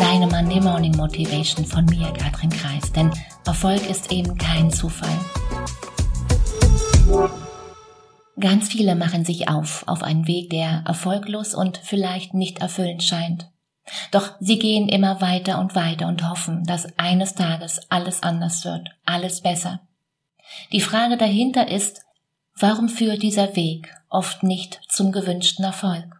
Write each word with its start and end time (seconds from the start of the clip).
Deine 0.00 0.28
Monday 0.28 0.60
Morning 0.62 0.96
Motivation 0.96 1.66
von 1.66 1.84
mir, 1.84 2.10
Katrin 2.14 2.48
Kreis. 2.48 2.90
Denn 2.90 3.12
Erfolg 3.44 3.88
ist 3.90 4.10
eben 4.10 4.38
kein 4.38 4.70
Zufall. 4.70 5.14
Ganz 8.40 8.68
viele 8.70 8.94
machen 8.96 9.26
sich 9.26 9.50
auf 9.50 9.84
auf 9.86 10.02
einen 10.02 10.26
Weg, 10.26 10.48
der 10.48 10.84
erfolglos 10.86 11.54
und 11.54 11.76
vielleicht 11.84 12.32
nicht 12.32 12.60
erfüllend 12.60 13.02
scheint. 13.02 13.50
Doch 14.10 14.36
sie 14.40 14.58
gehen 14.58 14.88
immer 14.88 15.20
weiter 15.20 15.60
und 15.60 15.74
weiter 15.74 16.08
und 16.08 16.26
hoffen, 16.26 16.64
dass 16.64 16.98
eines 16.98 17.34
Tages 17.34 17.80
alles 17.90 18.22
anders 18.22 18.64
wird, 18.64 18.88
alles 19.04 19.42
besser. 19.42 19.80
Die 20.72 20.80
Frage 20.80 21.18
dahinter 21.18 21.68
ist, 21.68 22.00
warum 22.56 22.88
führt 22.88 23.22
dieser 23.22 23.54
Weg 23.54 23.94
oft 24.08 24.44
nicht 24.44 24.80
zum 24.88 25.12
gewünschten 25.12 25.64
Erfolg? 25.66 26.19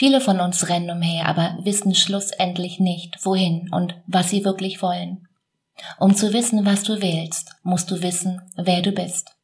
Viele 0.00 0.22
von 0.22 0.40
uns 0.40 0.70
rennen 0.70 0.88
umher, 0.88 1.26
aber 1.26 1.58
wissen 1.60 1.94
schlussendlich 1.94 2.80
nicht, 2.80 3.22
wohin 3.26 3.70
und 3.70 3.96
was 4.06 4.30
sie 4.30 4.46
wirklich 4.46 4.80
wollen. 4.80 5.28
Um 5.98 6.16
zu 6.16 6.32
wissen, 6.32 6.64
was 6.64 6.84
du 6.84 7.02
willst, 7.02 7.54
musst 7.64 7.90
du 7.90 8.00
wissen, 8.00 8.40
wer 8.56 8.80
du 8.80 8.92
bist. 8.92 9.36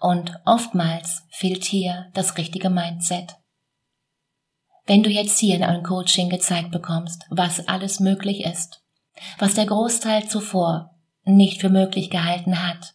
Und 0.00 0.40
oftmals 0.44 1.22
fehlt 1.30 1.64
hier 1.64 2.10
das 2.14 2.36
richtige 2.36 2.68
Mindset. 2.68 3.36
Wenn 4.86 5.04
du 5.04 5.08
jetzt 5.08 5.38
hier 5.38 5.54
in 5.54 5.62
einem 5.62 5.84
Coaching 5.84 6.30
gezeigt 6.30 6.72
bekommst, 6.72 7.24
was 7.30 7.68
alles 7.68 8.00
möglich 8.00 8.44
ist, 8.44 8.82
was 9.38 9.54
der 9.54 9.66
Großteil 9.66 10.26
zuvor 10.26 10.96
nicht 11.22 11.60
für 11.60 11.70
möglich 11.70 12.10
gehalten 12.10 12.60
hat, 12.60 12.94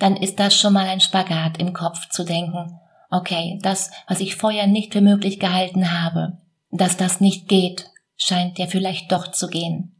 dann 0.00 0.18
ist 0.18 0.38
das 0.38 0.54
schon 0.54 0.74
mal 0.74 0.86
ein 0.86 1.00
Spagat 1.00 1.56
im 1.56 1.72
Kopf 1.72 2.10
zu 2.10 2.24
denken, 2.24 2.78
okay, 3.10 3.58
das, 3.62 3.90
was 4.06 4.20
ich 4.20 4.36
vorher 4.36 4.66
nicht 4.66 4.92
für 4.92 5.00
möglich 5.00 5.38
gehalten 5.38 5.92
habe, 5.92 6.38
dass 6.70 6.96
das 6.96 7.20
nicht 7.20 7.48
geht, 7.48 7.90
scheint 8.16 8.58
ja 8.58 8.66
vielleicht 8.66 9.10
doch 9.12 9.30
zu 9.32 9.48
gehen. 9.48 9.96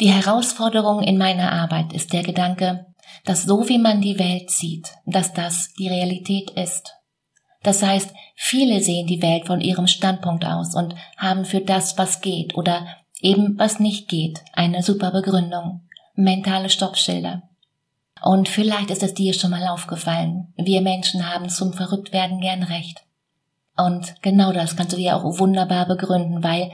Die 0.00 0.12
Herausforderung 0.12 1.02
in 1.02 1.18
meiner 1.18 1.50
Arbeit 1.50 1.92
ist 1.92 2.12
der 2.12 2.22
Gedanke, 2.22 2.86
dass 3.24 3.44
so 3.44 3.68
wie 3.68 3.78
man 3.78 4.00
die 4.00 4.18
Welt 4.18 4.50
sieht, 4.50 4.92
dass 5.06 5.32
das 5.32 5.72
die 5.74 5.88
Realität 5.88 6.50
ist. 6.50 6.94
Das 7.62 7.82
heißt, 7.82 8.14
viele 8.36 8.80
sehen 8.80 9.08
die 9.08 9.22
Welt 9.22 9.46
von 9.46 9.60
ihrem 9.60 9.88
Standpunkt 9.88 10.44
aus 10.44 10.76
und 10.76 10.94
haben 11.16 11.44
für 11.44 11.60
das, 11.60 11.98
was 11.98 12.20
geht 12.20 12.56
oder 12.56 12.86
eben 13.20 13.58
was 13.58 13.80
nicht 13.80 14.08
geht, 14.08 14.40
eine 14.52 14.82
super 14.82 15.10
Begründung, 15.10 15.88
mentale 16.14 16.70
Stoppschilder. 16.70 17.42
Und 18.22 18.48
vielleicht 18.48 18.90
ist 18.90 19.02
es 19.02 19.14
dir 19.14 19.32
schon 19.32 19.50
mal 19.50 19.68
aufgefallen. 19.68 20.52
Wir 20.56 20.80
Menschen 20.80 21.32
haben 21.32 21.48
zum 21.48 21.72
Verrücktwerden 21.72 22.40
gern 22.40 22.62
recht. 22.62 23.02
Und 23.76 24.14
genau 24.22 24.52
das 24.52 24.76
kannst 24.76 24.92
du 24.92 24.96
dir 24.96 25.16
auch 25.16 25.38
wunderbar 25.38 25.86
begründen, 25.86 26.42
weil 26.42 26.72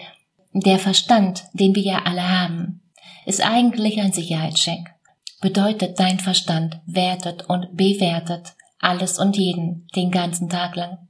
der 0.53 0.79
Verstand, 0.79 1.45
den 1.53 1.75
wir 1.75 1.83
ja 1.83 2.03
alle 2.05 2.41
haben, 2.41 2.81
ist 3.27 3.45
eigentlich 3.45 4.01
ein 4.01 4.13
Sicherheitscheck. 4.13 4.95
Bedeutet, 5.41 6.01
dein 6.01 6.19
Verstand 6.19 6.81
wertet 6.87 7.49
und 7.49 7.77
bewertet 7.77 8.55
alles 8.79 9.19
und 9.19 9.37
jeden 9.37 9.87
den 9.95 10.11
ganzen 10.11 10.49
Tag 10.49 10.77
lang. 10.77 11.09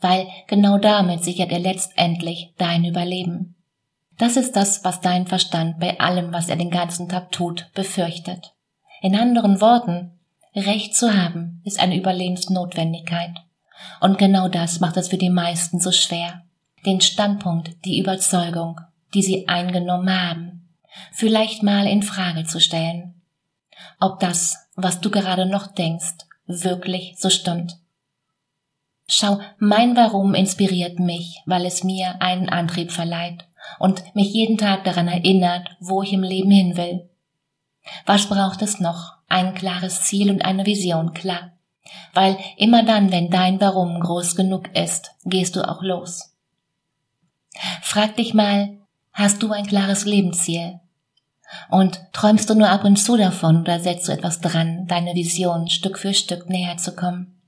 Weil 0.00 0.28
genau 0.46 0.78
damit 0.78 1.24
sichert 1.24 1.52
er 1.52 1.58
letztendlich 1.58 2.54
dein 2.56 2.84
Überleben. 2.84 3.56
Das 4.18 4.36
ist 4.36 4.54
das, 4.54 4.84
was 4.84 5.00
dein 5.00 5.26
Verstand 5.26 5.80
bei 5.80 5.98
allem, 5.98 6.32
was 6.32 6.48
er 6.48 6.56
den 6.56 6.70
ganzen 6.70 7.08
Tag 7.08 7.32
tut, 7.32 7.70
befürchtet. 7.74 8.53
In 9.04 9.16
anderen 9.16 9.60
Worten, 9.60 10.12
Recht 10.56 10.96
zu 10.96 11.12
haben 11.12 11.60
ist 11.62 11.78
eine 11.78 11.94
Überlebensnotwendigkeit. 11.94 13.34
Und 14.00 14.16
genau 14.16 14.48
das 14.48 14.80
macht 14.80 14.96
es 14.96 15.08
für 15.08 15.18
die 15.18 15.28
meisten 15.28 15.78
so 15.78 15.92
schwer. 15.92 16.42
Den 16.86 17.02
Standpunkt, 17.02 17.84
die 17.84 17.98
Überzeugung, 17.98 18.80
die 19.12 19.22
sie 19.22 19.46
eingenommen 19.46 20.08
haben, 20.08 20.70
vielleicht 21.12 21.62
mal 21.62 21.86
in 21.86 22.02
Frage 22.02 22.44
zu 22.44 22.62
stellen. 22.62 23.20
Ob 24.00 24.20
das, 24.20 24.56
was 24.74 25.02
du 25.02 25.10
gerade 25.10 25.44
noch 25.44 25.66
denkst, 25.66 26.24
wirklich 26.46 27.16
so 27.18 27.28
stimmt. 27.28 27.76
Schau, 29.06 29.38
mein 29.58 29.96
Warum 29.96 30.32
inspiriert 30.32 30.98
mich, 30.98 31.42
weil 31.44 31.66
es 31.66 31.84
mir 31.84 32.22
einen 32.22 32.48
Antrieb 32.48 32.90
verleiht 32.90 33.44
und 33.78 34.02
mich 34.14 34.32
jeden 34.32 34.56
Tag 34.56 34.84
daran 34.84 35.08
erinnert, 35.08 35.76
wo 35.78 36.00
ich 36.00 36.14
im 36.14 36.22
Leben 36.22 36.50
hin 36.50 36.78
will. 36.78 37.10
Was 38.06 38.28
braucht 38.28 38.62
es 38.62 38.80
noch? 38.80 39.14
Ein 39.28 39.54
klares 39.54 40.02
Ziel 40.02 40.30
und 40.30 40.44
eine 40.44 40.66
Vision, 40.66 41.12
klar. 41.14 41.52
Weil 42.12 42.38
immer 42.56 42.84
dann, 42.84 43.12
wenn 43.12 43.30
dein 43.30 43.60
Warum 43.60 44.00
groß 44.00 44.36
genug 44.36 44.74
ist, 44.74 45.12
gehst 45.24 45.56
du 45.56 45.68
auch 45.68 45.82
los. 45.82 46.34
Frag 47.82 48.16
dich 48.16 48.34
mal, 48.34 48.78
hast 49.12 49.42
du 49.42 49.52
ein 49.52 49.66
klares 49.66 50.04
Lebensziel? 50.04 50.80
Und 51.70 52.00
träumst 52.12 52.50
du 52.50 52.54
nur 52.54 52.68
ab 52.68 52.84
und 52.84 52.96
zu 52.96 53.16
davon 53.16 53.60
oder 53.60 53.78
setzt 53.80 54.08
du 54.08 54.12
etwas 54.12 54.40
dran, 54.40 54.86
deine 54.86 55.14
Vision 55.14 55.68
Stück 55.68 55.98
für 55.98 56.14
Stück 56.14 56.48
näher 56.48 56.76
zu 56.78 56.94
kommen? 56.96 57.40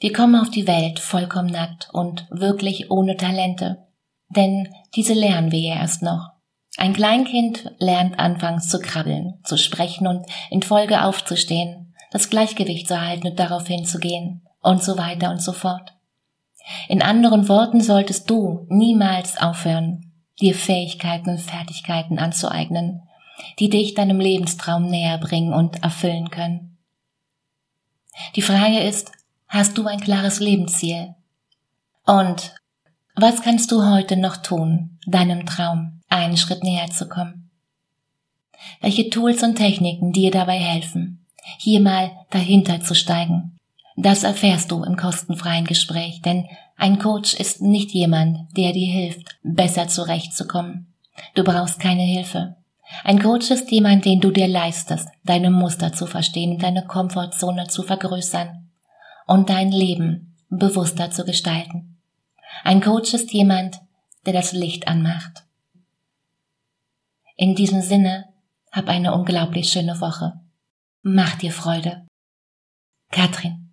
Wir 0.00 0.12
kommen 0.12 0.34
auf 0.36 0.50
die 0.50 0.66
Welt 0.66 0.98
vollkommen 0.98 1.50
nackt 1.50 1.88
und 1.92 2.26
wirklich 2.30 2.90
ohne 2.90 3.16
Talente, 3.16 3.86
denn 4.28 4.74
diese 4.94 5.14
lernen 5.14 5.52
wir 5.52 5.60
ja 5.60 5.76
erst 5.76 6.02
noch. 6.02 6.33
Ein 6.76 6.92
Kleinkind 6.92 7.72
lernt 7.78 8.18
anfangs 8.18 8.68
zu 8.68 8.80
krabbeln, 8.80 9.40
zu 9.44 9.56
sprechen 9.56 10.06
und 10.06 10.26
in 10.50 10.62
Folge 10.62 11.04
aufzustehen, 11.04 11.94
das 12.10 12.30
Gleichgewicht 12.30 12.88
zu 12.88 13.00
halten 13.00 13.28
und 13.28 13.38
darauf 13.38 13.66
hinzugehen 13.66 14.42
und 14.60 14.82
so 14.82 14.98
weiter 14.98 15.30
und 15.30 15.40
so 15.40 15.52
fort. 15.52 15.94
In 16.88 17.02
anderen 17.02 17.48
Worten 17.48 17.80
solltest 17.80 18.28
du 18.30 18.66
niemals 18.68 19.36
aufhören, 19.40 20.12
dir 20.40 20.54
Fähigkeiten 20.54 21.30
und 21.30 21.40
Fertigkeiten 21.40 22.18
anzueignen, 22.18 23.02
die 23.58 23.68
dich 23.68 23.94
deinem 23.94 24.20
Lebenstraum 24.20 24.86
näher 24.86 25.18
bringen 25.18 25.52
und 25.52 25.82
erfüllen 25.82 26.30
können. 26.30 26.78
Die 28.36 28.42
Frage 28.42 28.80
ist, 28.80 29.12
hast 29.48 29.76
du 29.76 29.86
ein 29.86 30.00
klares 30.00 30.40
Lebensziel? 30.40 31.14
Und 32.06 32.54
was 33.14 33.42
kannst 33.42 33.70
du 33.70 33.84
heute 33.84 34.16
noch 34.16 34.38
tun, 34.38 34.98
deinem 35.06 35.46
Traum 35.46 36.00
einen 36.08 36.36
Schritt 36.36 36.62
näher 36.62 36.90
zu 36.90 37.08
kommen? 37.08 37.50
Welche 38.80 39.10
Tools 39.10 39.42
und 39.42 39.56
Techniken 39.56 40.12
dir 40.12 40.30
dabei 40.30 40.58
helfen, 40.58 41.24
hier 41.58 41.80
mal 41.80 42.10
dahinter 42.30 42.80
zu 42.80 42.94
steigen? 42.94 43.56
Das 43.96 44.24
erfährst 44.24 44.72
du 44.72 44.82
im 44.82 44.96
kostenfreien 44.96 45.66
Gespräch, 45.66 46.20
denn 46.22 46.46
ein 46.76 46.98
Coach 46.98 47.34
ist 47.34 47.62
nicht 47.62 47.92
jemand, 47.92 48.56
der 48.56 48.72
dir 48.72 48.90
hilft, 48.90 49.36
besser 49.44 49.86
zurechtzukommen. 49.86 50.92
Du 51.34 51.44
brauchst 51.44 51.78
keine 51.78 52.02
Hilfe. 52.02 52.56
Ein 53.04 53.22
Coach 53.22 53.50
ist 53.50 53.70
jemand, 53.70 54.04
den 54.04 54.20
du 54.20 54.30
dir 54.30 54.48
leistest, 54.48 55.08
deine 55.24 55.50
Muster 55.50 55.92
zu 55.92 56.06
verstehen, 56.06 56.58
deine 56.58 56.84
Komfortzone 56.84 57.68
zu 57.68 57.82
vergrößern 57.82 58.68
und 59.26 59.48
dein 59.48 59.70
Leben 59.70 60.34
bewusster 60.50 61.10
zu 61.10 61.24
gestalten. 61.24 61.93
Ein 62.62 62.80
Coach 62.80 63.14
ist 63.14 63.32
jemand, 63.32 63.80
der 64.26 64.32
das 64.32 64.52
Licht 64.52 64.86
anmacht. 64.88 65.44
In 67.36 67.54
diesem 67.54 67.82
Sinne, 67.82 68.26
hab 68.70 68.88
eine 68.88 69.14
unglaublich 69.14 69.70
schöne 69.70 70.00
Woche. 70.00 70.40
Mach 71.02 71.36
dir 71.36 71.52
Freude. 71.52 72.06
Katrin. 73.10 73.72